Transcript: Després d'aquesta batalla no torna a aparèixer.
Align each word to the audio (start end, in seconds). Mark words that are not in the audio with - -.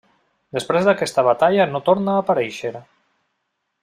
Després 0.57 0.87
d'aquesta 0.87 1.25
batalla 1.27 1.67
no 1.75 1.81
torna 1.91 2.15
a 2.17 2.23
aparèixer. 2.25 2.73